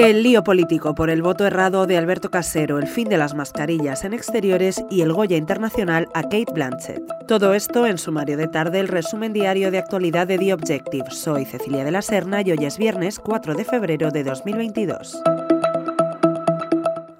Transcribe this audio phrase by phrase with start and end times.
[0.00, 4.02] El lío político por el voto errado de Alberto Casero, el fin de las mascarillas
[4.02, 7.02] en exteriores y el Goya Internacional a Kate Blanchett.
[7.28, 11.10] Todo esto en sumario de tarde, el resumen diario de actualidad de The Objective.
[11.10, 15.22] Soy Cecilia de la Serna y hoy es viernes 4 de febrero de 2022.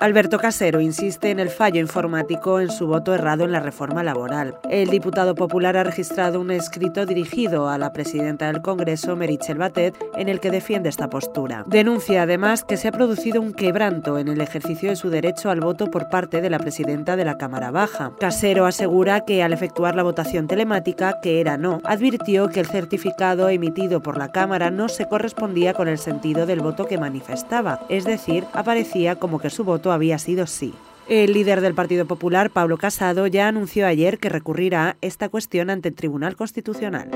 [0.01, 4.57] Alberto Casero insiste en el fallo informático en su voto errado en la reforma laboral.
[4.71, 9.95] El diputado popular ha registrado un escrito dirigido a la presidenta del Congreso, Merichel Batet,
[10.17, 11.65] en el que defiende esta postura.
[11.67, 15.61] Denuncia además que se ha producido un quebranto en el ejercicio de su derecho al
[15.61, 18.13] voto por parte de la presidenta de la Cámara Baja.
[18.19, 23.51] Casero asegura que al efectuar la votación telemática, que era no, advirtió que el certificado
[23.51, 28.07] emitido por la Cámara no se correspondía con el sentido del voto que manifestaba, es
[28.07, 30.75] decir, aparecía como que su voto había sido sí.
[31.09, 35.89] El líder del Partido Popular, Pablo Casado, ya anunció ayer que recurrirá esta cuestión ante
[35.89, 37.11] el Tribunal Constitucional.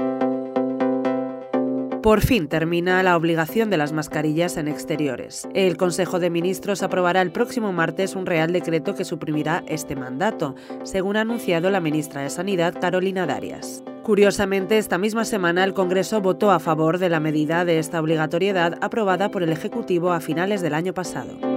[2.05, 5.49] Por fin termina la obligación de las mascarillas en exteriores.
[5.55, 10.55] El Consejo de Ministros aprobará el próximo martes un Real Decreto que suprimirá este mandato,
[10.83, 13.83] según ha anunciado la ministra de Sanidad, Carolina Darias.
[14.03, 18.77] Curiosamente, esta misma semana el Congreso votó a favor de la medida de esta obligatoriedad
[18.83, 21.54] aprobada por el Ejecutivo a finales del año pasado.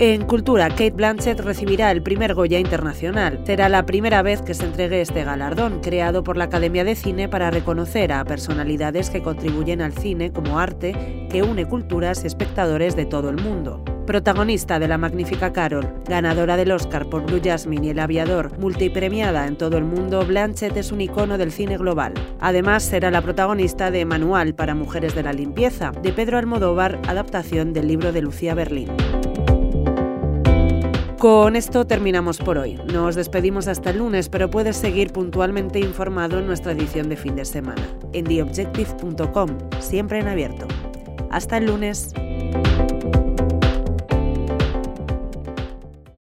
[0.00, 3.40] En Cultura, Kate Blanchett recibirá el primer Goya Internacional.
[3.44, 7.28] Será la primera vez que se entregue este galardón, creado por la Academia de Cine
[7.28, 12.94] para reconocer a personalidades que contribuyen al cine como arte que une culturas y espectadores
[12.94, 13.82] de todo el mundo.
[14.06, 19.48] Protagonista de La Magnífica Carol, ganadora del Oscar por Blue Jasmine y El Aviador, multipremiada
[19.48, 22.14] en todo el mundo, Blanchett es un icono del cine global.
[22.38, 27.72] Además, será la protagonista de Manual para Mujeres de la Limpieza, de Pedro Almodóvar, adaptación
[27.72, 28.88] del libro de Lucía Berlín.
[31.18, 32.78] Con esto terminamos por hoy.
[32.92, 37.34] Nos despedimos hasta el lunes, pero puedes seguir puntualmente informado en nuestra edición de fin
[37.34, 39.48] de semana, en theobjective.com,
[39.80, 40.68] siempre en abierto.
[41.28, 42.14] Hasta el lunes.